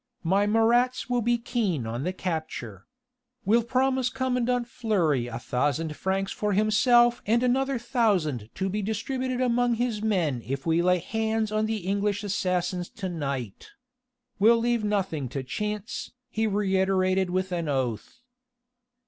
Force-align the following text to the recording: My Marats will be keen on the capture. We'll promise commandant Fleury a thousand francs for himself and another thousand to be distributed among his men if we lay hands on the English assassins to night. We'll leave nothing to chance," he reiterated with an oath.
My 0.23 0.47
Marats 0.47 1.11
will 1.11 1.21
be 1.21 1.37
keen 1.37 1.85
on 1.85 2.05
the 2.05 2.11
capture. 2.11 2.87
We'll 3.45 3.61
promise 3.61 4.09
commandant 4.09 4.67
Fleury 4.67 5.27
a 5.27 5.37
thousand 5.37 5.95
francs 5.95 6.31
for 6.31 6.53
himself 6.53 7.21
and 7.27 7.43
another 7.43 7.77
thousand 7.77 8.49
to 8.55 8.67
be 8.67 8.81
distributed 8.81 9.41
among 9.41 9.75
his 9.75 10.01
men 10.01 10.41
if 10.43 10.65
we 10.65 10.81
lay 10.81 10.97
hands 10.97 11.51
on 11.51 11.67
the 11.67 11.85
English 11.85 12.23
assassins 12.23 12.89
to 12.89 13.09
night. 13.09 13.69
We'll 14.39 14.57
leave 14.57 14.83
nothing 14.83 15.29
to 15.29 15.43
chance," 15.43 16.11
he 16.31 16.47
reiterated 16.47 17.29
with 17.29 17.51
an 17.51 17.69
oath. 17.69 18.23